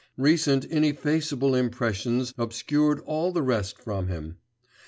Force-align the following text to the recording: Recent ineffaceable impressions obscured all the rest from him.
Recent 0.17 0.65
ineffaceable 0.65 1.53
impressions 1.53 2.33
obscured 2.35 3.01
all 3.01 3.31
the 3.31 3.43
rest 3.43 3.77
from 3.79 4.07
him. 4.07 4.37